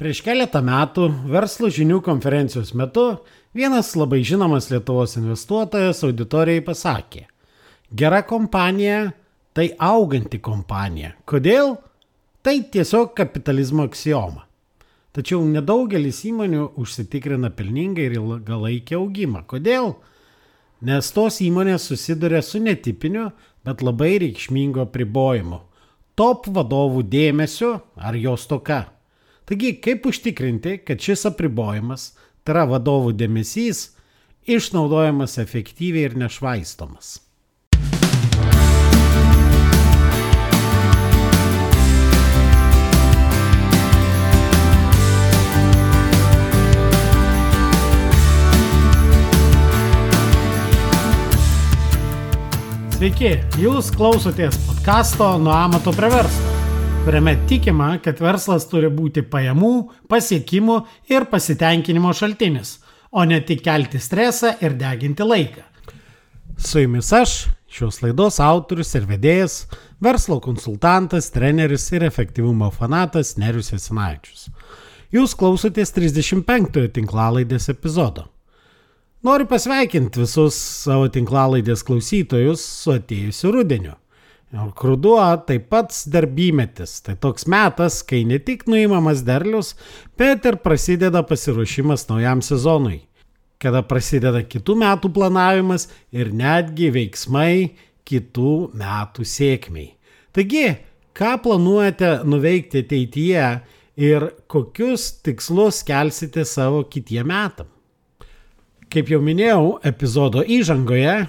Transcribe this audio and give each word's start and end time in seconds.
Prieš 0.00 0.22
keletą 0.24 0.62
metų 0.64 1.10
verslo 1.28 1.68
žinių 1.68 1.98
konferencijos 2.00 2.70
metu 2.72 3.02
vienas 3.52 3.90
labai 4.00 4.22
žinomas 4.24 4.70
Lietuvos 4.70 5.18
investuotojas 5.20 5.98
auditorijai 6.06 6.62
pasakė, 6.64 7.26
gera 7.92 8.22
kompanija 8.24 9.10
tai 9.52 9.66
auganti 9.76 10.38
kompanija. 10.40 11.10
Kodėl? 11.28 11.74
Tai 12.40 12.54
tiesiog 12.72 13.10
kapitalizmo 13.18 13.84
aksioma. 13.90 14.46
Tačiau 15.12 15.42
nedaugelis 15.44 16.22
įmonių 16.30 16.70
užsitikrina 16.80 17.50
pelningą 17.52 18.06
ir 18.06 18.14
ilgalaikį 18.16 18.96
augimą. 18.96 19.42
Kodėl? 19.50 19.98
Nes 20.80 21.10
tos 21.12 21.42
įmonės 21.44 21.90
susiduria 21.90 22.40
su 22.40 22.62
netipiniu, 22.64 23.26
bet 23.68 23.84
labai 23.84 24.14
reikšmingo 24.24 24.88
pribojimu. 24.96 25.60
Top 26.16 26.48
vadovų 26.48 27.04
dėmesio 27.04 27.74
ar 28.00 28.16
jos 28.16 28.48
toka. 28.48 28.80
Taigi, 29.50 29.72
kaip 29.82 30.04
užtikrinti, 30.06 30.76
kad 30.86 31.00
šis 31.02 31.24
apribojimas, 31.26 32.12
tai 32.46 32.52
yra 32.54 32.68
vadovų 32.70 33.16
dėmesys, 33.18 33.80
išnaudojamas 34.46 35.34
efektyviai 35.42 36.06
ir 36.06 36.14
nešvaistomas? 36.22 37.16
Sveiki, 52.94 53.34
jūs 53.58 53.90
klausotės 53.98 54.62
podkasto 54.68 55.34
Nuo 55.42 55.58
amato 55.58 55.90
prie 55.98 56.14
verslo 56.14 56.59
kuriame 57.04 57.36
tikima, 57.48 57.98
kad 58.04 58.20
verslas 58.20 58.66
turi 58.68 58.88
būti 58.92 59.22
pajamų, 59.32 59.72
pasiekimų 60.10 60.76
ir 61.08 61.24
pasitenkinimo 61.32 62.12
šaltinis, 62.14 62.74
o 63.10 63.24
ne 63.24 63.38
tik 63.40 63.62
kelti 63.64 63.98
stresą 63.98 64.52
ir 64.60 64.76
deginti 64.78 65.24
laiką. 65.24 65.64
Su 66.60 66.82
jumis 66.82 67.08
aš, 67.16 67.34
šios 67.72 68.02
laidos 68.04 68.36
autorius 68.44 68.92
ir 68.98 69.06
vedėjas, 69.08 69.54
verslo 70.00 70.40
konsultantas, 70.44 71.30
treneris 71.32 71.88
ir 71.94 72.04
efektyvumo 72.04 72.68
fanatas 72.74 73.36
Nerius 73.40 73.72
Esinaičius. 73.78 74.50
Jūs 75.10 75.34
klausotės 75.34 75.94
35-ojo 75.96 76.92
tinklalaidės 76.98 77.70
epizodo. 77.72 78.28
Noriu 79.24 79.48
pasveikinti 79.48 80.20
visus 80.22 80.60
savo 80.84 81.08
tinklalaidės 81.12 81.82
klausytojus 81.84 82.62
su 82.84 82.94
atėjusiu 82.94 83.56
rudeniu. 83.56 83.99
Kruduo 84.50 85.22
taip 85.46 85.68
pat 85.70 85.94
darbymetis. 86.10 86.96
Tai 87.06 87.14
toks 87.22 87.46
metas, 87.46 88.00
kai 88.02 88.24
ne 88.26 88.40
tik 88.42 88.66
nuimamas 88.66 89.22
derlius, 89.22 89.76
bet 90.18 90.46
ir 90.48 90.58
prasideda 90.64 91.22
pasiruošimas 91.22 92.08
naujam 92.10 92.42
sezonui. 92.42 93.04
Kada 93.62 93.84
prasideda 93.86 94.42
kitų 94.42 94.74
metų 94.82 95.12
planavimas 95.14 95.86
ir 96.10 96.32
netgi 96.34 96.90
veiksmai 96.90 97.76
kitų 98.08 98.72
metų 98.74 99.26
sėkmiai. 99.28 99.92
Taigi, 100.34 100.66
ką 101.14 101.36
planuojate 101.44 102.24
nuveikti 102.26 102.82
ateityje 102.82 103.48
ir 104.00 104.30
kokius 104.50 105.12
tikslus 105.22 105.84
kelsite 105.86 106.42
savo 106.48 106.82
kitiem 106.90 107.30
metam? 107.30 107.68
Kaip 108.90 109.12
jau 109.12 109.20
minėjau 109.22 109.76
epizodo 109.86 110.42
įžangoje, 110.42 111.28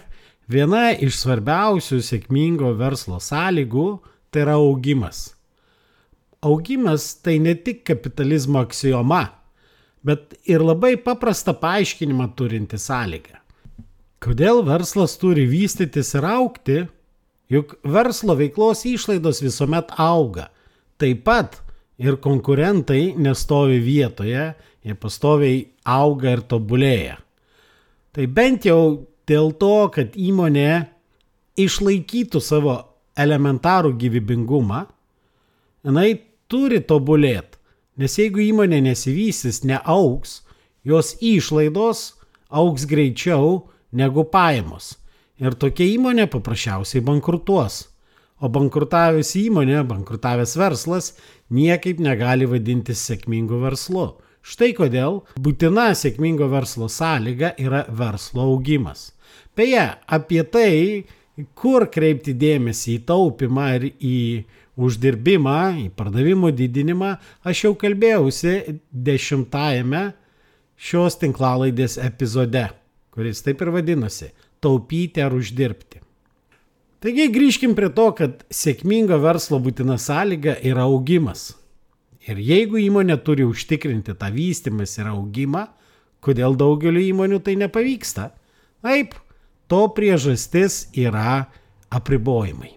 Viena 0.51 0.89
iš 0.91 1.21
svarbiausių 1.21 2.01
sėkmingo 2.03 2.73
verslo 2.75 3.21
sąlygų 3.23 3.85
tai 4.33 4.41
yra 4.43 4.57
augimas. 4.59 5.29
Augimas 6.43 7.11
tai 7.23 7.37
ne 7.39 7.53
tik 7.55 7.83
kapitalizmo 7.87 8.63
aksioma, 8.65 9.21
bet 10.03 10.33
ir 10.49 10.63
labai 10.65 10.95
paprastą 10.99 11.53
paaiškinimą 11.61 12.31
turinti 12.35 12.79
sąlyga. 12.81 13.37
Kodėl 14.21 14.63
verslas 14.65 15.15
turi 15.21 15.45
vystytis 15.49 16.11
ir 16.17 16.27
aukti? 16.27 16.81
Juk 17.51 17.77
verslo 17.83 18.35
veiklos 18.39 18.83
išlaidos 18.89 19.41
visuomet 19.43 19.93
auga. 19.99 20.49
Taip 20.99 21.23
pat 21.27 21.59
ir 22.01 22.17
konkurentai 22.21 23.13
nestovi 23.19 23.79
vietoje, 23.83 24.51
jie 24.83 24.97
pastoviai 24.97 25.63
auga 25.85 26.35
ir 26.35 26.43
tobulėja. 26.49 27.17
Tai 28.11 28.27
bent 28.27 28.67
jau 28.67 29.10
dėl 29.31 29.53
to, 29.57 29.87
kad 29.95 30.15
įmonė 30.19 30.87
išlaikytų 31.59 32.41
savo 32.43 32.75
elementarų 33.19 33.95
gyvybingumą, 33.99 34.85
jinai 35.87 36.09
turi 36.51 36.81
tobulėti. 36.83 37.59
Nes 37.99 38.15
jeigu 38.17 38.39
įmonė 38.39 38.79
nesivystys, 38.85 39.61
neauks, 39.67 40.41
jos 40.87 41.13
išlaidos 41.21 42.13
auks 42.49 42.87
greičiau 42.89 43.67
negu 43.91 44.23
pajamos. 44.31 44.95
Ir 45.41 45.57
tokia 45.59 45.87
įmonė 45.97 46.27
paprasčiausiai 46.31 47.03
bankrutuos. 47.05 47.87
O 48.41 48.49
bankrutavęs 48.49 49.35
įmonė, 49.37 49.81
bankrutavęs 49.85 50.55
verslas 50.57 51.11
niekaip 51.53 51.99
negali 52.01 52.47
vadintis 52.49 53.03
sėkmingu 53.05 53.59
verslu. 53.61 54.07
Štai 54.41 54.71
kodėl 54.73 55.19
būtina 55.37 55.91
sėkmingo 55.93 56.47
verslo 56.49 56.87
sąlyga 56.89 57.53
yra 57.61 57.83
verslo 57.93 58.47
augimas. 58.49 59.11
Beje, 59.57 59.83
apie 60.07 60.43
tai, 60.47 61.03
kur 61.57 61.87
kreipti 61.91 62.33
dėmesį 62.37 62.97
į 62.97 63.05
taupimą 63.09 63.67
ir 63.77 63.87
į 63.91 64.17
uždirbimą, 64.81 65.57
į 65.85 65.87
pardavimų 65.97 66.53
didinimą, 66.55 67.15
aš 67.43 67.65
jau 67.65 67.73
kalbėjausi 67.79 68.79
dešimtajame 68.91 70.05
šios 70.81 71.19
tinklalaidės 71.21 71.97
epizode, 72.01 72.69
kuris 73.13 73.43
taip 73.45 73.61
ir 73.61 73.73
vadinosi- 73.75 74.31
taupyti 74.63 75.21
ar 75.21 75.33
uždirbti. 75.33 76.01
Taigi 77.01 77.27
grįžkim 77.33 77.73
prie 77.75 77.89
to, 77.89 78.11
kad 78.13 78.43
sėkmingo 78.53 79.17
verslo 79.21 79.59
būtina 79.59 79.97
sąlyga 79.97 80.59
yra 80.61 80.85
augimas. 80.85 81.55
Ir 82.27 82.37
jeigu 82.37 82.77
įmonė 82.77 83.17
turi 83.25 83.41
užtikrinti 83.41 84.13
tą 84.13 84.29
vystimas 84.31 84.97
ir 84.99 85.05
augimą, 85.09 85.67
kodėl 86.21 86.55
daugeliu 86.55 87.01
įmonių 87.01 87.41
tai 87.41 87.55
nepavyksta? 87.55 88.31
Taip, 88.85 89.15
to 89.71 89.85
priežastis 89.95 90.85
yra 90.91 91.45
apribojimai. 91.91 92.73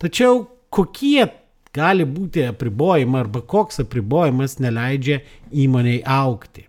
Tačiau 0.00 0.46
kokie 0.72 1.26
gali 1.74 2.06
būti 2.08 2.46
apribojimai 2.48 3.24
arba 3.24 3.42
koks 3.44 3.82
apribojimas 3.84 4.56
neleidžia 4.62 5.20
įmoniai 5.52 6.00
aukti? 6.08 6.64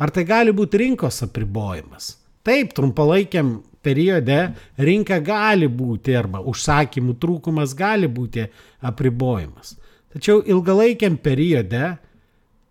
Ar 0.00 0.12
tai 0.14 0.24
gali 0.24 0.54
būti 0.56 0.80
rinkos 0.80 1.20
apribojimas? 1.26 2.14
Taip, 2.46 2.72
trumpalaikiam 2.72 3.58
periode 3.84 4.38
rinka 4.80 5.20
gali 5.24 5.68
būti 5.68 6.16
arba 6.16 6.40
užsakymų 6.40 7.18
trūkumas 7.20 7.76
gali 7.76 8.08
būti 8.08 8.46
apribojimas. 8.80 9.76
Tačiau 10.10 10.40
ilgalaikiam 10.40 11.20
periode 11.20 11.98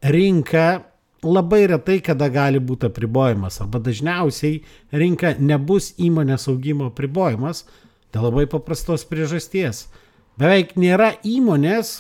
rinka 0.02 0.89
labai 1.24 1.66
retai 1.72 2.00
kada 2.06 2.30
gali 2.32 2.62
būti 2.64 2.90
apribojimas 2.90 3.60
arba 3.64 3.82
dažniausiai 3.84 4.62
rinka 4.92 5.36
nebus 5.40 5.94
įmonės 6.00 6.48
augimo 6.52 6.90
apribojimas 6.92 7.66
dėl 8.14 8.30
labai 8.30 8.46
paprastos 8.50 9.06
priežasties. 9.10 9.88
Beveik 10.40 10.78
nėra 10.80 11.14
įmonės, 11.28 12.00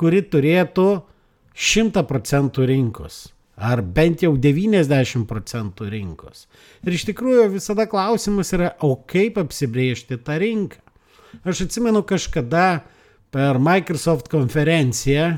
kuri 0.00 0.22
turėtų 0.24 0.88
100 1.52 2.06
procentų 2.08 2.66
rinkos 2.70 3.26
ar 3.62 3.82
bent 3.82 4.24
jau 4.24 4.32
90 4.40 5.26
procentų 5.28 5.86
rinkos. 5.92 6.46
Ir 6.82 6.96
iš 6.96 7.04
tikrųjų 7.10 7.50
visada 7.52 7.86
klausimas 7.90 8.52
yra, 8.56 8.72
o 8.82 8.96
kaip 8.96 9.38
apsibriežti 9.38 10.18
tą 10.18 10.38
rinką. 10.42 10.80
Aš 11.48 11.66
atsimenu 11.66 12.02
kažkada 12.04 12.82
per 13.32 13.60
Microsoft 13.62 14.28
konferenciją 14.32 15.36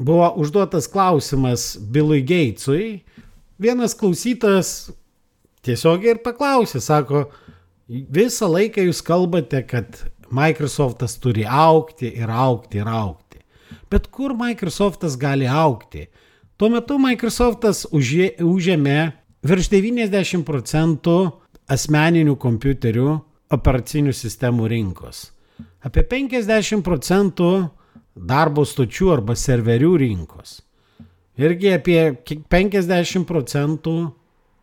buvo 0.00 0.32
užduotas 0.40 0.88
klausimas 0.88 1.76
Bilui 1.80 2.22
Gatesui. 2.24 3.02
Vienas 3.60 3.94
klausytas 3.94 4.90
tiesiogiai 5.64 6.14
ir 6.16 6.22
paklausė, 6.24 6.80
sako, 6.80 7.26
visą 7.88 8.48
laiką 8.48 8.86
jūs 8.88 9.02
kalbate, 9.04 9.60
kad 9.68 10.00
Microsoftas 10.32 11.18
turi 11.20 11.44
aukti 11.44 12.08
ir 12.16 12.30
aukti 12.32 12.80
ir 12.80 12.88
aukti. 12.88 13.42
Bet 13.90 14.08
kur 14.14 14.32
Microsoftas 14.38 15.18
gali 15.20 15.48
aukti? 15.50 16.06
Tuo 16.56 16.70
metu 16.72 16.96
Microsoftas 17.00 17.84
užėmė 17.92 19.00
virš 19.44 19.68
90 19.74 20.46
procentų 20.48 21.18
asmeninių 21.70 22.38
kompiuterių 22.40 23.10
operacinių 23.52 24.14
sistemų 24.16 24.70
rinkos 24.70 25.28
apie 25.86 26.04
50 26.04 26.84
procentų 26.84 27.50
darbo 28.14 28.64
stočių 28.66 29.12
arba 29.16 29.36
serverių 29.38 29.94
rinkos. 30.02 30.60
Irgi 31.40 31.72
apie 31.72 32.00
50 32.52 33.24
procentų 33.28 33.94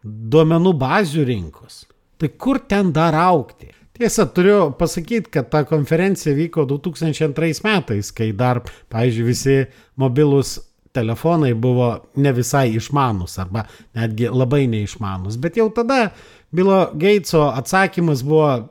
duomenų 0.04 0.74
bazių 0.78 1.26
rinkos. 1.28 1.86
Tai 2.18 2.30
kur 2.38 2.60
ten 2.70 2.92
dar 2.94 3.16
aukti? 3.18 3.72
Tiesa, 3.98 4.28
turiu 4.30 4.72
pasakyti, 4.78 5.32
kad 5.34 5.50
ta 5.50 5.64
konferencija 5.66 6.36
vyko 6.38 6.68
2002 6.70 7.64
metais, 7.66 8.12
kai 8.14 8.30
dar, 8.38 8.62
pavyzdžiui, 8.94 9.26
visi 9.26 9.56
mobilus 9.98 10.60
telefonai 10.94 11.56
buvo 11.58 11.90
ne 12.22 12.32
visai 12.34 12.76
išmanus 12.78 13.40
arba 13.42 13.66
netgi 13.98 14.30
labai 14.30 14.68
neišmanus. 14.70 15.38
Bet 15.42 15.58
jau 15.58 15.70
tada 15.74 16.12
Bilo 16.52 16.92
Gateso 16.94 17.42
atsakymas 17.56 18.24
buvo 18.24 18.68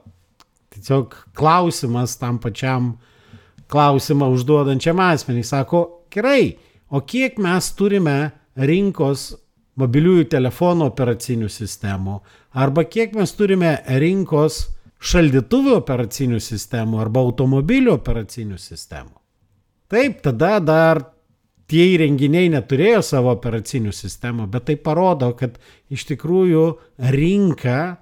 tiesiog 0.73 1.15
klausimas 1.35 2.17
tam 2.19 2.39
pačiam 2.39 2.97
klausimą 3.73 4.29
užduodančiam 4.35 5.01
asmenį. 5.03 5.43
Sako, 5.47 5.83
gerai, 6.13 6.57
o 6.91 7.03
kiek 7.03 7.39
mes 7.43 7.73
turime 7.79 8.19
rinkos 8.57 9.33
mobiliųjų 9.77 10.29
telefonų 10.33 10.89
operacinių 10.91 11.51
sistemų 11.53 12.21
arba 12.57 12.87
kiek 12.89 13.13
mes 13.17 13.35
turime 13.37 13.75
rinkos 14.01 14.63
šaldytuvių 15.07 15.77
operacinių 15.77 16.41
sistemų 16.41 17.03
arba 17.03 17.21
automobilių 17.27 17.93
operacinių 17.99 18.57
sistemų. 18.61 19.13
Taip, 19.93 20.23
tada 20.25 20.57
dar 20.65 21.03
tie 21.71 21.85
įrenginiai 21.93 22.49
neturėjo 22.55 23.03
savo 23.05 23.35
operacinių 23.37 23.93
sistemų, 23.95 24.49
bet 24.51 24.67
tai 24.71 24.79
parodo, 24.81 25.31
kad 25.39 25.61
iš 25.93 26.07
tikrųjų 26.11 26.65
rinka 27.13 27.99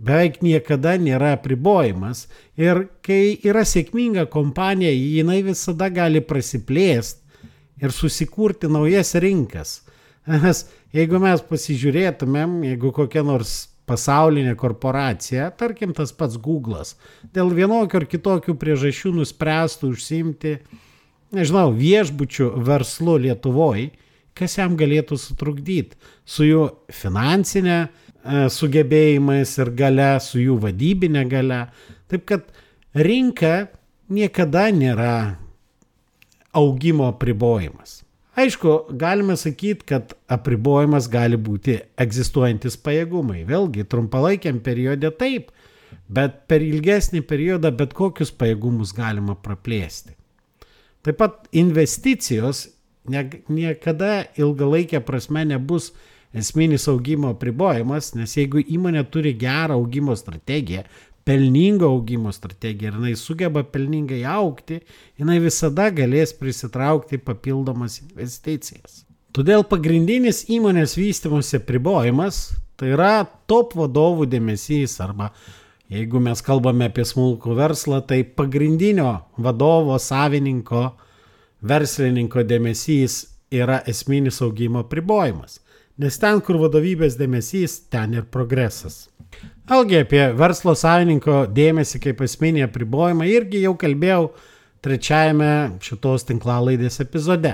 beveik 0.00 0.40
niekada 0.44 0.94
nėra 1.00 1.34
apribojimas 1.36 2.24
ir 2.58 2.86
kai 3.04 3.36
yra 3.44 3.66
sėkminga 3.68 4.26
kompanija, 4.32 4.92
jinai 4.92 5.42
visada 5.44 5.90
gali 5.92 6.22
prasiplėsti 6.24 7.20
ir 7.80 7.92
susikurti 7.92 8.70
naujas 8.72 9.14
rinkas. 9.20 9.80
Nes 10.30 10.66
jeigu 10.94 11.20
mes 11.22 11.42
pasižiūrėtumėm, 11.48 12.60
jeigu 12.70 12.92
kokia 12.96 13.24
nors 13.26 13.70
pasaulinė 13.90 14.54
korporacija, 14.58 15.48
tarkim 15.58 15.94
tas 15.96 16.12
pats 16.14 16.38
Google'as, 16.40 16.94
dėl 17.34 17.50
vienokių 17.56 18.00
ar 18.00 18.06
kitokių 18.10 18.54
priežasčių 18.60 19.16
nuspręstų 19.16 19.90
užsimti, 19.96 20.54
nežinau, 21.34 21.70
viešbučių 21.74 22.52
verslu 22.68 23.16
Lietuvoje, 23.24 23.90
kas 24.36 24.56
jam 24.60 24.76
galėtų 24.78 25.18
sutrukdyti 25.18 25.98
su 26.28 26.46
jų 26.46 26.68
finansinė 26.94 27.78
e, 27.80 27.88
sugebėjimais 28.24 29.56
ir 29.62 29.70
gale, 29.76 30.12
su 30.20 30.40
jų 30.40 30.58
vadybinė 30.66 31.24
gale. 31.30 31.60
Taip 32.10 32.26
kad 32.28 32.50
rinka 32.94 33.70
niekada 34.10 34.68
nėra 34.74 35.14
augimo 36.52 37.10
pribojimas. 37.18 38.00
Aišku, 38.40 38.92
galime 38.96 39.36
sakyti, 39.36 39.84
kad 39.86 40.14
apribojimas 40.30 41.08
gali 41.10 41.36
būti 41.36 41.80
egzistuojantis 42.00 42.78
pajėgumai. 42.80 43.42
Vėlgi, 43.48 43.84
trumpalaikiam 43.90 44.60
periode 44.64 45.10
taip, 45.18 45.50
bet 46.08 46.46
per 46.48 46.62
ilgesnį 46.64 47.24
periodą 47.26 47.72
bet 47.74 47.94
kokius 47.96 48.30
pajėgumus 48.30 48.94
galima 48.96 49.34
praplėsti. 49.34 50.14
Taip 51.04 51.18
pat 51.20 51.48
investicijos 51.56 52.68
niekada 53.08 54.26
ilgalaikė 54.38 55.00
prasme 55.04 55.44
nebus 55.48 55.90
esminis 56.34 56.86
augimo 56.88 57.34
apribojimas, 57.34 58.14
nes 58.14 58.36
jeigu 58.36 58.62
įmonė 58.62 59.04
turi 59.10 59.34
gerą 59.38 59.78
augimo 59.78 60.16
strategiją, 60.16 60.84
pelningo 61.24 61.90
augimo 61.90 62.32
strategija 62.32 62.90
ir 62.90 62.98
jinai 62.98 63.14
sugeba 63.18 63.62
pelningai 63.62 64.22
aukti, 64.26 64.80
jinai 65.20 65.38
visada 65.42 65.90
galės 65.94 66.32
prisitraukti 66.38 67.20
papildomas 67.22 68.00
investicijas. 68.02 69.04
Todėl 69.36 69.62
pagrindinis 69.68 70.46
įmonės 70.50 70.96
vystimosi 70.98 71.60
pribojimas 71.62 72.48
tai 72.80 72.94
yra 72.96 73.26
top 73.50 73.76
vadovų 73.78 74.26
dėmesys 74.32 74.96
arba 75.04 75.28
jeigu 75.92 76.22
mes 76.22 76.40
kalbame 76.42 76.88
apie 76.88 77.04
smulkų 77.06 77.54
verslą, 77.58 78.00
tai 78.06 78.22
pagrindinio 78.24 79.12
vadovo, 79.38 79.98
savininko, 80.00 80.86
verslininko 81.60 82.46
dėmesys 82.46 83.24
yra 83.52 83.82
esminis 83.90 84.40
augimo 84.42 84.84
pribojimas. 84.88 85.58
Nes 86.00 86.16
ten, 86.16 86.38
kur 86.40 86.56
vadovybės 86.62 87.18
dėmesys, 87.20 87.74
ten 87.92 88.14
ir 88.16 88.24
progresas. 88.32 89.10
Vėlgi 89.68 90.00
apie 90.00 90.22
verslo 90.34 90.72
savininko 90.78 91.42
dėmesį 91.52 92.00
kaip 92.06 92.22
esminį 92.24 92.64
apribojimą 92.66 93.26
irgi 93.28 93.60
jau 93.66 93.74
kalbėjau 93.78 94.30
trečiajame 94.84 95.50
šitos 95.84 96.24
tinklalaidės 96.30 97.02
epizode. 97.04 97.52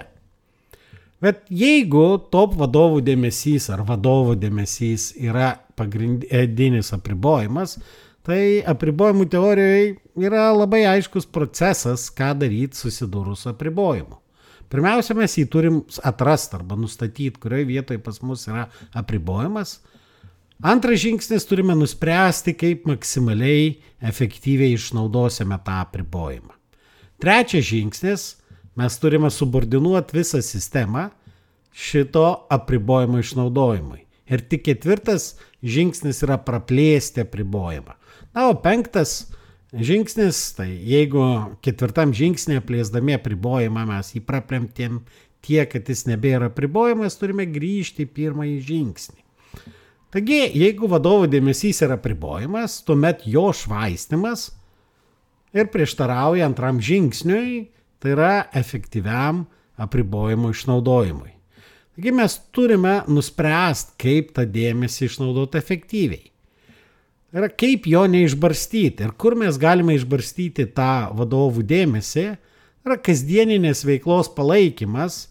Bet 1.21 1.43
jeigu 1.51 2.05
top 2.33 2.55
vadovų 2.61 3.01
dėmesys 3.05 3.71
ar 3.75 3.83
vadovų 3.89 4.37
dėmesys 4.41 5.11
yra 5.17 5.55
pagrindinis 5.77 6.93
apribojimas, 6.95 7.79
tai 8.27 8.61
apribojimų 8.69 9.27
teorijoje 9.33 9.97
yra 10.29 10.51
labai 10.53 10.85
aiškus 10.93 11.27
procesas, 11.27 12.07
ką 12.13 12.35
daryti 12.45 12.79
susidūrus 12.79 13.45
su 13.45 13.53
apribojimu. 13.53 14.21
Pirmiausia, 14.73 15.15
mes 15.15 15.37
jį 15.39 15.45
turim 15.51 15.83
atrasti 16.05 16.59
arba 16.59 16.79
nustatyti, 16.79 17.37
kurioje 17.41 17.69
vietoje 17.69 18.03
pas 18.03 18.23
mus 18.23 18.49
yra 18.51 18.69
apribojimas– 18.95 19.79
Antras 20.63 21.03
žingsnis 21.03 21.45
turime 21.45 21.75
nuspręsti, 21.77 22.55
kaip 22.57 22.87
maksimaliai 22.89 23.75
efektyviai 24.01 24.73
išnaudosime 24.73 25.59
tą 25.67 25.83
apribojimą. 25.83 26.55
Trečias 27.21 27.67
žingsnis 27.69 28.25
mes 28.77 28.97
turime 29.01 29.29
subordinuoti 29.31 30.17
visą 30.17 30.41
sistemą 30.41 31.11
šito 31.77 32.25
apribojimo 32.49 33.21
išnaudojimui. 33.21 34.01
Ir 34.33 34.47
tik 34.49 34.65
ketvirtas 34.71 35.35
žingsnis 35.61 36.23
yra 36.25 36.41
praplėsti 36.41 37.27
apribojimą. 37.27 37.93
Na, 38.33 38.49
o 38.49 38.57
penktas 38.57 39.27
žingsnis, 39.75 40.39
tai 40.57 40.69
jeigu 40.87 41.23
ketvirtam 41.65 42.15
žingsnė 42.17 42.61
plėsdami 42.67 43.17
apribojimą 43.17 43.87
mes 43.91 44.13
jį 44.15 44.23
praplėmtėm 44.27 45.01
tiek, 45.47 45.69
kad 45.71 45.89
jis 45.89 46.07
nebėra 46.11 46.51
apribojimas, 46.51 47.19
turime 47.19 47.47
grįžti 47.51 48.07
į 48.07 48.13
pirmąjį 48.17 48.59
žingsnį. 48.67 49.23
Taigi, 50.15 50.39
jeigu 50.57 50.89
vadovo 50.89 51.27
dėmesys 51.29 51.83
yra 51.85 51.99
pribojimas, 52.01 52.79
tuomet 52.87 53.27
jo 53.29 53.49
švaistimas 53.53 54.49
ir 55.57 55.69
prieštarauja 55.73 56.47
antram 56.47 56.79
žingsniui, 56.81 57.67
tai 58.01 58.15
yra 58.15 58.35
efektyviam 58.57 59.45
apribojimo 59.83 60.53
išnaudojimui. 60.55 61.35
Taigi 61.97 62.13
mes 62.13 62.39
turime 62.55 63.01
nuspręsti, 63.09 63.97
kaip 64.01 64.33
tą 64.37 64.47
dėmesį 64.53 65.09
išnaudoti 65.09 65.59
efektyviai. 65.59 66.31
Yra 67.37 67.51
kaip 67.53 67.85
jo 67.91 68.07
neišbarstyti 68.09 69.05
ir 69.05 69.15
kur 69.21 69.37
mes 69.37 69.59
galime 69.61 69.97
išbarstyti 69.99 70.71
tą 70.77 71.11
vadovų 71.17 71.67
dėmesį, 71.69 72.27
yra 72.87 72.97
kasdieninės 72.97 73.85
veiklos 73.85 74.31
palaikymas 74.33 75.27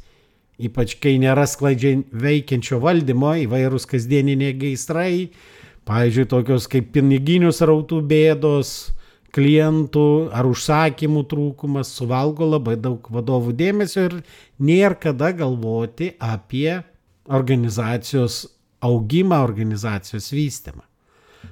Ypač 0.55 0.93
kai 1.03 1.17
nėra 1.19 1.43
sklandžiai 1.51 2.05
veikiančio 2.15 2.79
valdymo, 2.83 3.33
įvairūs 3.43 3.87
kasdieniniai 3.91 4.55
gaisrai, 4.55 5.31
pavyzdžiui, 5.87 6.29
tokios 6.31 6.69
kaip 6.71 6.93
piniginių 6.95 7.51
srautų 7.51 7.99
bėdos, 8.07 8.71
klientų 9.35 10.05
ar 10.31 10.47
užsakymų 10.47 11.25
trūkumas 11.27 11.91
suvalgo 11.97 12.47
labai 12.53 12.77
daug 12.79 13.03
vadovų 13.11 13.51
dėmesio 13.59 14.07
ir 14.07 14.17
nėra 14.63 14.95
kada 14.95 15.33
galvoti 15.35 16.13
apie 16.23 16.79
organizacijos 17.27 18.45
augimą, 18.79 19.43
organizacijos 19.43 20.31
vystymą. 20.31 20.85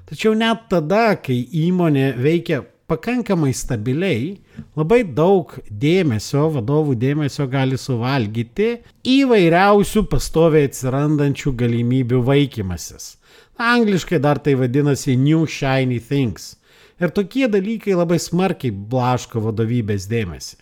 Tačiau 0.09 0.35
net 0.37 0.67
tada, 0.71 1.15
kai 1.19 1.39
įmonė 1.63 2.13
veikia 2.19 2.61
pakankamai 2.91 3.53
stabiliai, 3.55 4.37
labai 4.77 5.01
daug 5.03 5.53
dėmesio, 5.69 6.49
vadovų 6.57 6.95
dėmesio 6.99 7.47
gali 7.49 7.79
suvalgyti 7.79 8.75
įvairiausių 9.07 10.05
pastoviai 10.11 10.69
atsirandančių 10.69 11.53
galimybių 11.63 12.21
vaikymasis. 12.27 13.15
Angliškai 13.57 14.19
dar 14.19 14.41
tai 14.43 14.55
vadinasi 14.59 15.15
New 15.17 15.45
Shiny 15.47 15.99
Things. 16.01 16.55
Ir 17.01 17.13
tokie 17.13 17.47
dalykai 17.49 17.95
labai 17.97 18.19
smarkiai 18.21 18.73
blaško 18.73 19.41
vadovybės 19.47 20.05
dėmesį. 20.09 20.59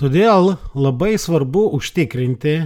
Todėl 0.00 0.56
labai 0.74 1.14
svarbu 1.20 1.68
užtikrinti, 1.76 2.56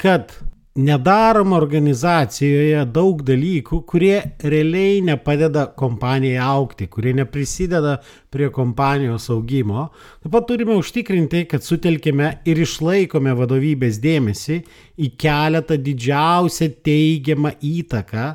kad 0.00 0.32
nedaroma 0.74 1.54
organizacijoje 1.60 2.80
daug 2.90 3.20
dalykų, 3.22 3.78
kurie 3.86 4.16
realiai 4.42 4.98
nepadeda 5.06 5.68
kompanijai 5.78 6.40
aukti, 6.42 6.88
kurie 6.90 7.12
neprisideda 7.14 8.00
prie 8.34 8.48
kompanijos 8.54 9.28
augimo. 9.30 9.86
Taip 10.22 10.34
pat 10.34 10.48
turime 10.48 10.74
užtikrinti, 10.80 11.44
kad 11.50 11.62
sutelkime 11.62 12.32
ir 12.48 12.64
išlaikome 12.66 13.36
vadovybės 13.38 14.02
dėmesį 14.02 14.58
į 14.98 15.12
keletą 15.20 15.78
didžiausią 15.78 16.70
teigiamą 16.82 17.54
įtaką 17.62 18.26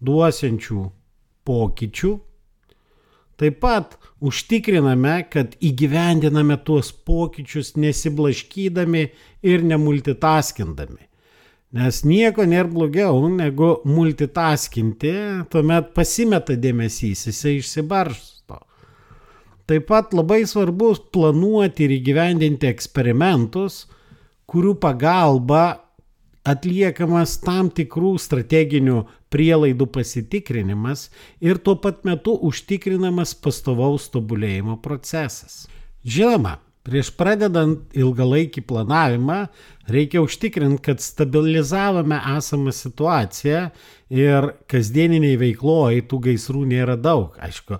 duosiančių 0.00 0.88
pokyčių. 1.44 2.16
Taip 3.36 3.60
pat 3.60 3.98
užtikriname, 4.22 5.26
kad 5.28 5.58
įgyvendiname 5.60 6.56
tuos 6.64 6.92
pokyčius 6.92 7.74
nesiblaškydami 7.76 9.08
ir 9.44 9.64
nemultitaskindami. 9.66 11.11
Nes 11.72 12.02
nieko 12.04 12.44
nėra 12.44 12.68
blogiau 12.68 13.30
negu 13.32 13.78
multitaskinti, 13.88 15.12
tuomet 15.48 15.94
pasimeta 15.96 16.52
dėmesys, 16.60 17.24
jisai 17.30 17.54
išsibarsto. 17.62 18.58
Taip 19.64 19.86
pat 19.88 20.12
labai 20.12 20.42
svarbu 20.44 20.90
planuoti 21.14 21.86
ir 21.86 21.94
įgyvendinti 21.96 22.68
eksperimentus, 22.68 23.86
kurių 24.50 24.74
pagalba 24.82 25.62
atliekamas 26.44 27.38
tam 27.40 27.70
tikrų 27.72 28.16
strateginių 28.20 28.98
prielaidų 29.32 29.86
pasitikrinimas 29.94 31.06
ir 31.40 31.56
tuo 31.62 31.78
pat 31.80 32.02
metu 32.04 32.34
užtikrinamas 32.50 33.32
pastovaus 33.38 34.10
tobulėjimo 34.12 34.76
procesas. 34.84 35.64
Žinoma, 36.04 36.58
prieš 36.86 37.12
pradedant 37.18 37.94
ilgalaikį 37.96 38.64
planavimą 38.68 39.38
reikia 39.92 40.22
užtikrinti, 40.24 40.82
kad 40.82 41.02
stabilizavome 41.02 42.18
esamą 42.36 42.74
situaciją 42.74 43.66
ir 44.12 44.52
kasdieniniai 44.70 45.38
veikloje 45.40 46.06
tų 46.10 46.22
gaisrų 46.28 46.64
nėra 46.72 46.96
daug. 46.98 47.36
Aišku, 47.42 47.78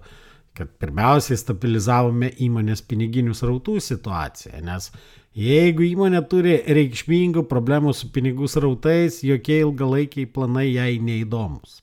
kad 0.56 0.71
pirmiausiai 0.82 1.40
stabilizavome 1.40 2.30
įmonės 2.47 2.85
piniginių 2.87 3.35
srautų 3.37 3.80
situaciją, 3.82 4.62
nes 4.66 4.92
Jeigu 5.32 5.87
įmonė 5.87 6.21
turi 6.28 6.59
reikšmingų 6.76 7.47
problemų 7.49 7.94
su 7.97 8.11
pinigų 8.12 8.50
srautais, 8.52 9.23
jokie 9.25 9.62
ilgalaikiai 9.62 10.28
planai 10.28 10.66
jai 10.75 10.99
neįdomus. 11.00 11.78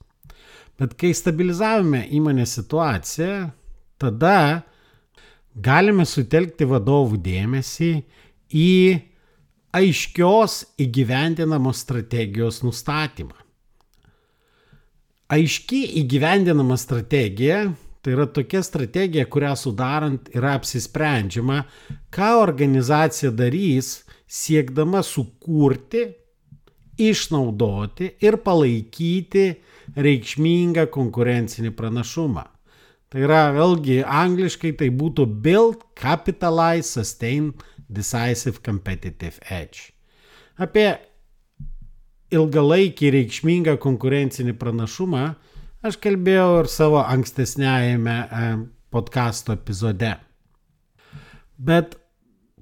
Bet 0.78 0.94
kai 0.94 1.16
stabilizavome 1.18 2.04
įmonės 2.14 2.54
situaciją, 2.60 3.50
tada 3.98 4.62
galime 5.62 6.06
sutelkti 6.08 6.68
vadovų 6.70 7.20
dėmesį 7.26 7.92
į 8.56 8.72
aiškios 9.76 10.64
įgyvendinamos 10.82 11.84
strategijos 11.86 12.64
nustatymą. 12.66 13.36
Aiški 15.30 15.84
įgyvendinama 16.02 16.78
strategija 16.80 17.68
Tai 18.02 18.14
yra 18.16 18.26
tokia 18.32 18.62
strategija, 18.64 19.26
kurią 19.28 19.56
sudarant 19.60 20.30
yra 20.32 20.54
apsisprendžiama, 20.56 21.66
ką 22.16 22.30
organizacija 22.40 23.32
darys 23.36 24.06
siekdama 24.24 25.02
sukurti, 25.04 26.06
išnaudoti 27.00 28.14
ir 28.24 28.38
palaikyti 28.46 29.44
reikšmingą 30.00 30.88
konkurencinį 30.96 31.74
pranašumą. 31.76 32.46
Tai 33.10 33.22
yra 33.26 33.44
vėlgi 33.56 34.02
angliškai 34.06 34.76
tai 34.78 34.92
būtų 34.94 35.26
build, 35.44 35.86
capitalize, 35.98 36.92
sustain, 36.94 37.54
decisive 37.90 38.62
competitive 38.66 39.42
edge. 39.50 39.90
Apie 40.62 40.92
ilgalaikį 42.30 43.10
reikšmingą 43.16 43.80
konkurencinį 43.82 44.54
pranašumą 44.62 45.24
Aš 45.80 45.96
kalbėjau 46.04 46.58
ir 46.60 46.68
savo 46.68 47.00
ankstesnėjame 47.08 48.14
e, 48.20 48.48
podkasto 48.92 49.54
epizode. 49.56 50.12
Bet 51.56 51.96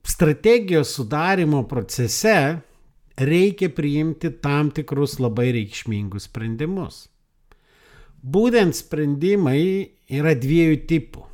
strategijos 0.06 0.92
sudarimo 1.00 1.64
procese 1.70 2.36
reikia 3.18 3.72
priimti 3.74 4.30
tam 4.44 4.70
tikrus 4.70 5.18
labai 5.18 5.48
reikšmingus 5.56 6.30
sprendimus. 6.30 7.08
Būtent 8.22 8.76
sprendimai 8.76 9.60
yra 10.10 10.34
dviejų 10.36 10.80
tipų. 10.90 11.26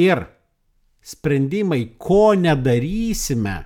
Ir 0.00 0.24
sprendimai, 1.04 1.82
ko 2.00 2.32
nedarysime 2.38 3.58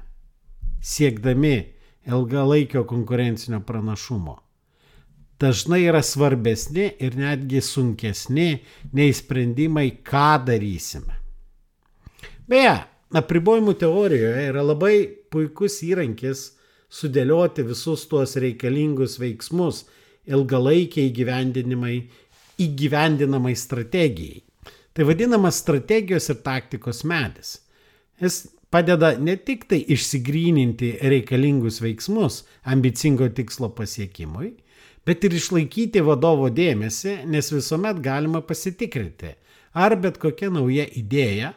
siekdami 0.82 1.54
ilgalaikio 2.06 2.82
konkurencinio 2.88 3.60
pranašumo 3.66 4.40
dažnai 5.40 5.84
yra 5.84 6.02
svarbesni 6.02 6.90
ir 7.00 7.16
netgi 7.16 7.60
sunkesni 7.60 8.48
nei 8.96 9.12
sprendimai, 9.12 9.90
ką 10.04 10.28
darysime. 10.48 11.18
Beje, 12.48 12.76
apribojimų 13.16 13.74
teorijoje 13.80 14.46
yra 14.50 14.62
labai 14.64 14.96
puikus 15.32 15.82
įrankis 15.84 16.46
sudėlioti 16.92 17.66
visus 17.66 18.06
tuos 18.08 18.36
reikalingus 18.40 19.18
veiksmus 19.20 19.84
ilgalaikiai 20.26 21.10
įgyvendinimai, 21.10 21.96
įgyvendinamai 22.62 23.54
strategijai. 23.56 24.42
Tai 24.96 25.04
vadinamas 25.04 25.60
strategijos 25.60 26.30
ir 26.32 26.38
taktikos 26.44 27.02
medis. 27.04 27.58
Jis 28.20 28.46
padeda 28.72 29.12
ne 29.20 29.36
tik 29.36 29.66
tai 29.68 29.82
išsigryninti 29.92 30.94
reikalingus 31.12 31.82
veiksmus 31.84 32.42
ambicingo 32.64 33.28
tikslo 33.28 33.68
pasiekimui, 33.76 34.54
bet 35.06 35.24
ir 35.24 35.36
išlaikyti 35.36 36.02
vadovo 36.04 36.48
dėmesį, 36.50 37.20
nes 37.30 37.52
visuomet 37.52 38.00
galima 38.02 38.42
pasitikrinti, 38.42 39.34
ar 39.76 39.94
bet 40.00 40.18
kokia 40.22 40.50
nauja 40.50 40.88
idėja, 40.98 41.52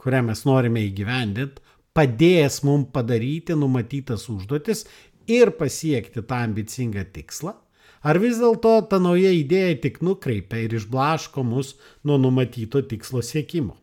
kurią 0.00 0.24
mes 0.30 0.42
norime 0.48 0.82
įgyvendinti, 0.88 1.62
padės 1.94 2.62
mums 2.64 2.90
padaryti 2.94 3.54
numatytas 3.58 4.24
užduotis 4.32 4.86
ir 5.30 5.52
pasiekti 5.58 6.24
tą 6.24 6.42
ambicingą 6.46 7.04
tikslą, 7.14 7.54
ar 8.02 8.20
vis 8.20 8.40
dėlto 8.40 8.74
ta 8.90 9.00
nauja 9.02 9.32
idėja 9.34 9.76
tik 9.84 10.00
nukreipia 10.04 10.64
ir 10.64 10.76
išblaško 10.78 11.44
mus 11.44 11.74
nuo 12.04 12.18
numatyto 12.20 12.82
tikslo 12.88 13.22
siekimo. 13.24 13.76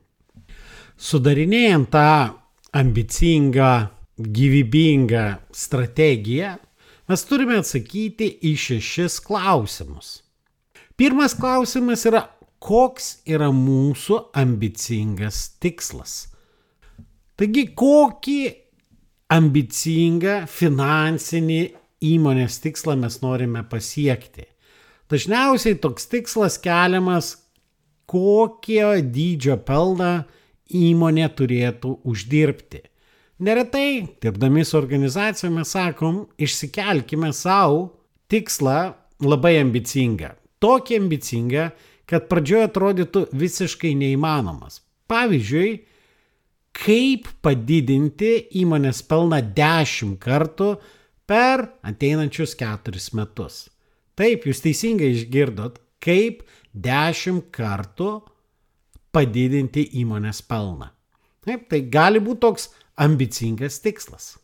Sudarinėjant 0.97 1.91
tą 1.93 2.09
ambicingą, 2.77 3.73
gyvybingą 4.17 5.25
strategiją, 5.53 6.55
mes 7.07 7.25
turime 7.29 7.59
atsakyti 7.61 8.31
į 8.49 8.55
šešis 8.57 9.19
klausimus. 9.25 10.23
Pirmas 10.97 11.35
klausimas 11.37 12.07
yra, 12.09 12.23
koks 12.57 13.19
yra 13.29 13.51
mūsų 13.53 14.17
ambicingas 14.41 15.43
tikslas. 15.61 16.23
Taigi, 17.37 17.67
kokį 17.77 18.39
ambicingą 19.37 20.39
finansinį 20.49 21.61
įmonės 22.03 22.59
tikslą 22.63 22.97
mes 22.99 23.19
norime 23.23 23.63
pasiekti. 23.69 24.45
Dažniausiai 25.11 25.77
toks 25.79 26.09
tikslas 26.11 26.57
keliamas, 26.59 27.35
kokio 28.07 28.97
dydžio 29.01 29.57
pelną 29.67 30.25
įmonė 30.67 31.27
turėtų 31.35 31.97
uždirbti. 32.07 32.83
Neretai, 33.43 34.07
dirbdami 34.23 34.65
su 34.65 34.77
organizacijomis, 34.79 35.71
sakom, 35.75 36.23
išsikelkime 36.41 37.29
savo 37.37 37.91
tikslą 38.31 38.79
labai 39.23 39.59
ambicingą. 39.61 40.33
Tokį 40.63 40.97
ambicingą, 41.03 41.67
kad 42.09 42.25
pradžioje 42.31 42.65
atrodytų 42.71 43.27
visiškai 43.37 43.93
neįmanomas. 43.99 44.81
Pavyzdžiui, 45.11 45.69
kaip 46.77 47.29
padidinti 47.45 48.33
įmonės 48.61 49.03
pelną 49.07 49.39
10 49.55 50.17
kartų 50.21 50.73
per 51.27 51.67
ateinančius 51.85 52.55
4 52.59 53.03
metus. 53.19 53.67
Taip, 54.17 54.47
jūs 54.47 54.63
teisingai 54.63 55.11
išgirdot, 55.13 55.77
kaip 56.01 56.41
10 56.73 57.43
kartų 57.53 58.11
padidinti 59.13 59.83
įmonės 60.01 60.41
pelną. 60.47 60.89
Taip, 61.45 61.67
tai 61.71 61.83
gali 61.91 62.21
būti 62.23 62.43
toks 62.43 62.69
ambicingas 62.99 63.79
tikslas. 63.83 64.35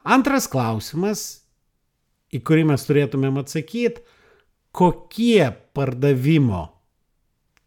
Antras 0.00 0.48
klausimas, 0.48 1.42
į 2.32 2.40
kurį 2.46 2.70
mes 2.70 2.86
turėtumėm 2.88 3.42
atsakyti, 3.42 4.00
kokie 4.72 5.50
pardavimo 5.76 6.68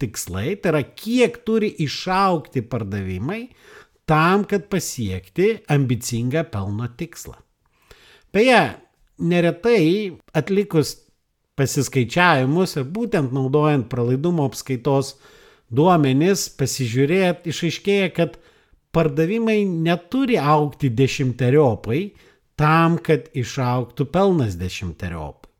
tikslai, 0.02 0.56
tai 0.58 0.72
yra 0.72 0.82
kiek 0.82 1.38
turi 1.46 1.70
išaukti 1.84 2.64
pardavimai 2.66 3.42
tam, 4.08 4.44
kad 4.48 4.66
pasiekti 4.72 5.60
ambicingą 5.70 6.44
pelno 6.50 6.88
tikslą. 6.98 7.38
Beje, 8.34 8.60
neretai 9.22 10.16
atlikus 10.34 10.96
pasiskaičiavimus 11.54 12.74
ir 12.80 12.88
būtent 12.90 13.30
naudojant 13.34 13.86
pralaidumo 13.90 14.48
apskaitos 14.48 15.14
duomenis, 15.74 16.48
pasižiūrėt, 16.58 17.46
išaiškėja, 17.50 18.10
kad 18.16 18.38
pardavimai 18.94 19.62
neturi 19.66 20.38
aukti 20.38 20.90
dešimteriopai 20.90 22.02
tam, 22.58 22.98
kad 22.98 23.30
išauktų 23.34 24.06
pelnas 24.10 24.58
dešimteriopai. 24.58 25.50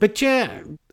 Bet 0.00 0.16
čia 0.16 0.34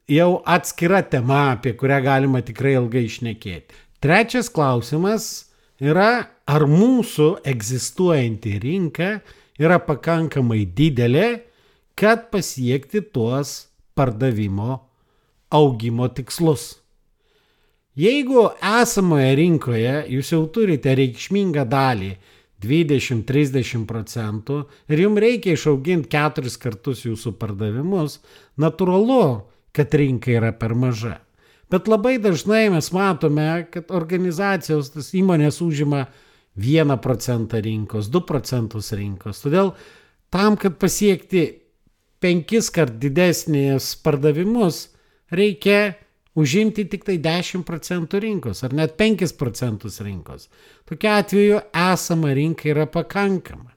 jau 0.09 0.41
atskira 0.45 1.01
tema, 1.05 1.53
apie 1.55 1.73
kurią 1.77 2.01
galima 2.05 2.41
tikrai 2.45 2.75
ilgai 2.77 3.05
išnekėti. 3.07 3.85
Trečias 4.03 4.49
klausimas 4.53 5.47
yra, 5.81 6.27
ar 6.47 6.65
mūsų 6.69 7.35
egzistuojanti 7.47 8.57
rinka 8.61 9.17
yra 9.61 9.79
pakankamai 9.83 10.65
didelė, 10.77 11.27
kad 11.97 12.29
pasiekti 12.33 13.01
tuos 13.13 13.67
pardavimo 13.97 14.77
augimo 15.49 16.07
tikslus. 16.13 16.75
Jeigu 17.97 18.43
esamoje 18.61 19.29
rinkoje 19.39 19.93
jūs 20.13 20.33
jau 20.35 20.43
turite 20.53 20.93
reikšmingą 20.99 21.63
dalį 21.65 22.11
20-30 22.61 23.85
procentų 23.89 24.59
ir 24.89 25.01
jums 25.01 25.21
reikia 25.21 25.55
išauginti 25.57 26.09
keturis 26.13 26.57
kartus 26.61 27.03
jūsų 27.05 27.33
pardavimus, 27.41 28.19
natūralu, 28.57 29.47
kad 29.73 29.93
rinka 29.93 30.33
yra 30.33 30.53
per 30.53 30.75
maža. 30.77 31.17
Bet 31.73 31.89
labai 31.89 32.15
dažnai 32.21 32.67
mes 32.71 32.91
matome, 32.95 33.67
kad 33.73 33.89
organizacijos, 33.91 34.93
tas 34.93 35.09
įmonės 35.17 35.59
užima 35.65 36.05
1 36.57 36.97
procentą 37.01 37.61
rinkos, 37.61 38.09
2 38.09 38.25
procentus 38.25 38.91
rinkos. 38.97 39.43
Todėl 39.43 39.73
tam, 40.33 40.57
kad 40.57 40.79
pasiekti 40.81 41.45
penkis 42.23 42.71
kart 42.73 42.97
didesnės 43.01 43.93
pardavimus, 44.01 44.87
reikia 45.29 45.95
užimti 46.37 46.85
tik 46.89 47.05
tai 47.07 47.17
10 47.21 47.65
procentų 47.65 48.21
rinkos 48.21 48.63
ar 48.65 48.75
net 48.77 48.97
5 48.97 49.33
procentus 49.37 50.01
rinkos. 50.05 50.49
Tokiu 50.89 51.13
atveju 51.13 51.61
esama 51.71 52.33
rinka 52.37 52.69
yra 52.69 52.85
pakankama. 52.89 53.73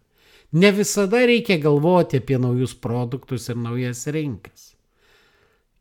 Ne 0.53 0.73
visada 0.75 1.23
reikia 1.29 1.61
galvoti 1.63 2.19
apie 2.19 2.39
naujus 2.41 2.75
produktus 2.75 3.49
ir 3.49 3.57
naujas 3.61 4.03
rinkas. 4.11 4.73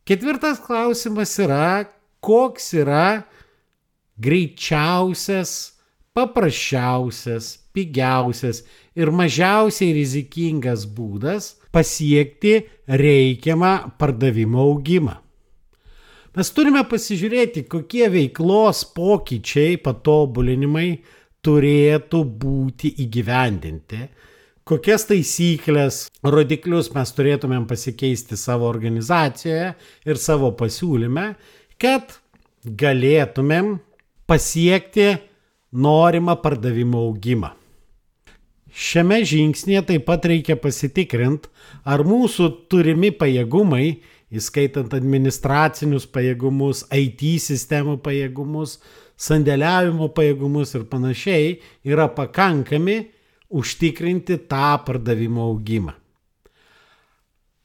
Ketvirtas 0.06 0.60
klausimas 0.62 1.32
yra, 1.42 1.84
koks 2.22 2.72
yra 2.78 3.24
greičiausias, 4.20 5.79
paprasčiausias, 6.20 7.56
pigiausias 7.72 8.62
ir 8.98 9.10
mažiausiai 9.14 9.94
rizikingas 9.96 10.84
būdas 10.84 11.54
pasiekti 11.72 12.60
reikiamą 12.86 13.96
pardavimo 13.98 14.60
augimą. 14.68 15.16
Mes 16.36 16.50
turime 16.54 16.84
pasižiūrėti, 16.86 17.64
kokie 17.66 18.04
veiklos 18.12 18.84
pokyčiai, 18.94 19.80
patobulinimai 19.82 21.00
turėtų 21.42 22.20
būti 22.44 22.92
įgyvendinti, 23.02 24.04
kokias 24.68 25.08
taisyklės, 25.08 26.04
rodiklius 26.22 26.92
mes 26.94 27.14
turėtumėm 27.16 27.66
pasikeisti 27.70 28.38
savo 28.38 28.68
organizacijoje 28.70 29.72
ir 30.06 30.20
savo 30.22 30.52
pasiūlyme, 30.58 31.32
kad 31.82 32.14
galėtumėm 32.62 33.78
pasiekti 34.30 35.08
norimą 35.72 36.36
pardavimo 36.42 37.02
augimą. 37.08 37.54
Šiame 38.70 39.20
žingsnėje 39.26 39.82
taip 39.88 40.06
pat 40.06 40.26
reikia 40.30 40.54
pasitikrinti, 40.60 41.50
ar 41.82 42.04
mūsų 42.06 42.46
turimi 42.70 43.10
pajėgumai, 43.10 43.98
įskaitant 44.30 44.92
administracinius 44.94 46.06
pajėgumus, 46.06 46.84
IT 46.94 47.24
sistemų 47.42 47.96
pajėgumus, 48.04 48.76
sandėliavimo 49.18 50.12
pajėgumus 50.14 50.76
ir 50.78 50.86
panašiai, 50.90 51.56
yra 51.82 52.06
pakankami 52.14 53.00
užtikrinti 53.50 54.38
tą 54.46 54.76
pardavimo 54.86 55.48
augimą. 55.50 55.96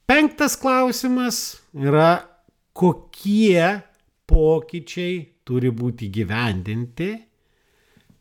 Penktas 0.06 0.54
klausimas 0.58 1.60
yra, 1.74 2.26
kokie 2.74 3.82
pokyčiai 4.26 5.22
turi 5.46 5.70
būti 5.70 6.10
gyvendinti, 6.14 7.08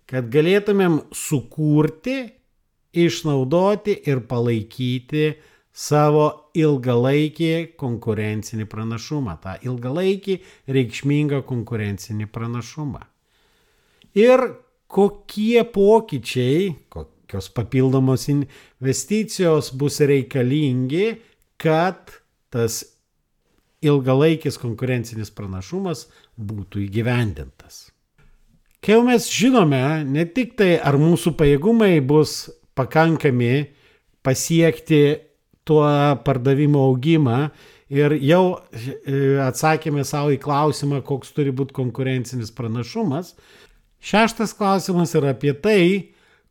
kad 0.09 0.29
galėtumėm 0.33 1.00
sukurti 1.15 2.17
išnaudoti 2.95 3.97
ir 4.07 4.21
palaikyti 4.29 5.33
savo 5.75 6.27
ilgalaikį 6.55 7.75
konkurencinį 7.79 8.67
pranašumą, 8.71 9.35
tą 9.43 9.57
ilgalaikį 9.67 10.38
reikšmingą 10.71 11.41
konkurencinį 11.47 12.29
pranašumą. 12.31 13.01
Ir 14.15 14.45
kokie 14.88 15.65
pokyčiai, 15.75 16.69
kokios 16.88 17.50
papildomos 17.51 18.29
investicijos 18.31 19.74
bus 19.75 20.00
reikalingi, 20.00 21.17
kad 21.59 22.13
tas 22.53 22.85
ilgalaikis 23.83 24.55
konkurencinis 24.62 25.33
pranašumas 25.35 26.07
būtų 26.39 26.85
įgyvendintas. 26.88 27.89
Kai 28.86 28.94
jau 28.94 29.01
mes 29.01 29.24
žinome 29.34 29.82
ne 30.06 30.27
tik 30.30 30.51
tai, 30.60 30.75
ar 30.77 30.94
mūsų 31.01 31.32
pajėgumai 31.39 31.96
bus 32.06 32.51
pakankami 32.77 33.72
pasiekti 34.22 35.00
tuo 35.65 35.88
pardavimo 36.22 36.84
augimą 36.92 37.48
ir 37.89 38.13
jau 38.22 38.44
e, 38.54 39.39
atsakėme 39.41 40.06
savo 40.06 40.36
į 40.36 40.38
klausimą, 40.45 41.02
koks 41.02 41.34
turi 41.34 41.50
būti 41.50 41.74
konkurencinis 41.74 42.54
pranašumas. 42.54 43.34
Šeštas 44.06 44.54
klausimas 44.54 45.17
yra 45.17 45.34
apie 45.34 45.58
tai, 45.58 45.82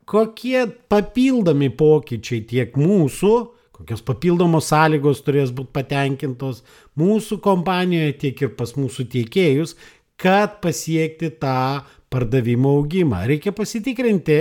kokie 0.03 0.67
papildomi 0.91 1.71
pokyčiai 1.71 2.43
tiek 2.51 2.75
mūsų, 2.75 3.33
kokios 3.79 4.03
papildomos 4.03 4.67
sąlygos 4.75 5.23
turės 5.23 5.55
būti 5.55 5.71
patenkintos 5.79 6.65
mūsų 6.99 7.39
kompanijoje, 7.47 8.19
tiek 8.27 8.43
ir 8.43 8.57
pas 8.59 8.75
mūsų 8.75 9.07
tiekėjus, 9.15 9.77
kad 10.19 10.59
pasiekti 10.63 11.31
tą 11.39 11.85
pardavimo 12.15 12.77
augimą. 12.79 13.25
Reikia 13.27 13.51
pasitikrinti, 13.55 14.39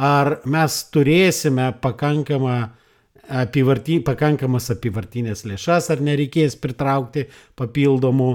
ar 0.00 0.38
mes 0.48 0.80
turėsime 0.94 1.70
pakankamą 1.84 2.58
apivarty, 3.30 4.00
pakankamas 4.02 4.70
apivartinės 4.74 5.44
lėšas, 5.46 5.90
ar 5.92 6.02
nereikės 6.02 6.56
pritraukti 6.58 7.26
papildomų 7.58 8.30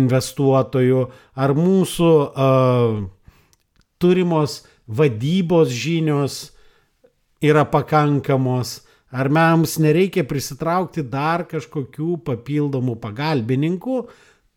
investuotojų, 0.00 1.04
ar 1.40 1.54
mūsų 1.56 2.10
uh, 2.28 2.98
turimos 4.02 4.62
vadybos 4.84 5.72
žinios 5.72 6.40
yra 7.44 7.64
pakankamos, 7.68 8.82
ar 9.14 9.30
mums 9.32 9.78
nereikia 9.80 10.26
prisitraukti 10.28 11.06
dar 11.08 11.46
kažkokių 11.48 12.18
papildomų 12.26 12.98
pagalbininkų 13.00 14.00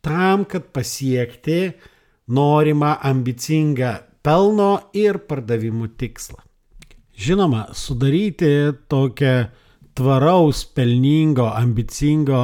tam, 0.04 0.44
kad 0.50 0.72
pasiekti 0.76 1.78
norimą 2.28 2.98
ambicingą 3.08 3.94
pelno 4.24 4.72
ir 4.94 5.22
pardavimų 5.28 5.94
tikslą. 6.00 6.42
Žinoma, 7.18 7.68
sudaryti 7.74 8.52
tokią 8.92 9.48
tvaraus, 9.98 10.66
pelningo, 10.76 11.48
ambicingo 11.50 12.42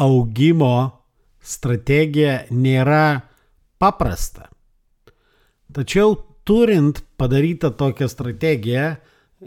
augimo 0.00 0.76
strategiją 1.42 2.46
nėra 2.54 3.20
paprasta. 3.80 4.48
Tačiau 5.70 6.16
turint 6.48 7.02
padarytą 7.20 7.74
tokią 7.76 8.08
strategiją 8.08 8.86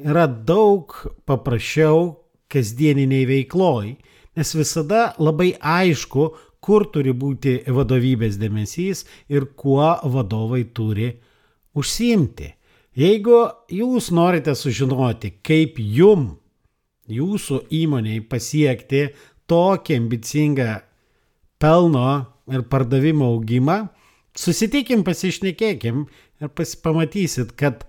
yra 0.05 0.27
daug 0.27 0.93
paprasčiau 1.25 2.13
kasdieniniai 2.53 3.25
veikloj, 3.29 3.95
nes 4.37 4.53
visada 4.55 5.13
labai 5.17 5.53
aišku, 5.57 6.29
kur 6.63 6.87
turi 6.93 7.11
būti 7.11 7.59
vadovybės 7.67 8.39
dėmesys 8.39 9.03
ir 9.29 9.49
kuo 9.59 9.89
vadovai 10.15 10.63
turi 10.75 11.09
užsiimti. 11.75 12.53
Jeigu 12.93 13.39
jūs 13.73 14.11
norite 14.13 14.53
sužinoti, 14.55 15.33
kaip 15.43 15.79
jum, 15.81 16.27
jūsų 17.09 17.63
įmoniai 17.73 18.21
pasiekti 18.29 19.07
tokį 19.49 19.97
ambicingą 19.99 20.69
pelno 21.59 22.09
ir 22.53 22.63
pardavimo 22.69 23.31
augimą, 23.33 23.79
susitikim, 24.37 25.03
pasišnekėkim 25.07 26.05
ir 26.43 26.53
pamatysit, 26.85 27.55
kad 27.57 27.87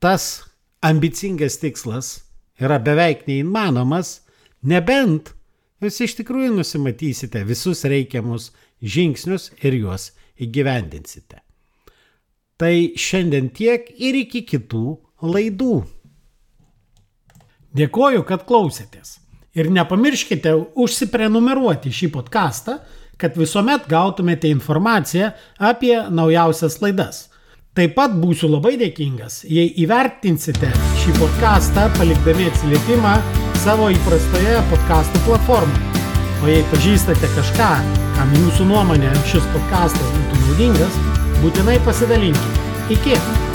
tas 0.00 0.48
ambicingas 0.84 1.58
tikslas 1.60 2.12
yra 2.58 2.78
beveik 2.82 3.26
neįmanomas, 3.28 4.22
nebent 4.62 5.34
jūs 5.82 6.00
iš 6.06 6.16
tikrųjų 6.20 6.54
nusimatysite 6.58 7.44
visus 7.48 7.84
reikiamus 7.88 8.50
žingsnius 8.82 9.50
ir 9.62 9.76
juos 9.78 10.10
įgyvendinsite. 10.38 11.42
Tai 12.58 12.74
šiandien 12.98 13.52
tiek 13.54 13.86
ir 13.94 14.18
iki 14.24 14.42
kitų 14.46 14.84
laidų. 15.22 15.78
Dėkoju, 17.78 18.24
kad 18.26 18.44
klausėtės. 18.48 19.18
Ir 19.58 19.70
nepamirškite 19.74 20.54
užsiprenumeruoti 20.78 21.92
šį 21.94 22.10
podcastą, 22.14 22.78
kad 23.18 23.38
visuomet 23.38 23.88
gautumėte 23.90 24.50
informaciją 24.50 25.32
apie 25.58 25.96
naujausias 26.10 26.78
laidas. 26.82 27.26
Taip 27.78 27.94
pat 27.94 28.14
būsiu 28.18 28.50
labai 28.50 28.74
dėkingas, 28.80 29.44
jei 29.46 29.70
įvertinsite 29.84 30.70
šį 31.02 31.18
podcastą 31.20 31.86
palikdami 31.98 32.50
atsiliepimą 32.50 33.14
savo 33.68 33.90
įprastoje 33.92 34.52
podcastų 34.70 35.20
platformoje. 35.26 36.04
O 36.40 36.48
jei 36.48 36.62
pažįstate 36.70 37.28
kažką, 37.34 37.66
kam 38.16 38.30
jūsų 38.38 38.64
nuomonė 38.70 39.10
šis 39.28 39.44
podcastas 39.52 40.14
būtų 40.14 40.38
naudingas, 40.46 40.96
būtinai 41.42 41.76
pasidalinkite. 41.84 42.64
Iki! 42.96 43.47